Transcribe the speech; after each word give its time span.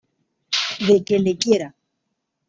de 0.87 0.97
que 1.05 1.19
le 1.19 1.37
quiera. 1.37 1.75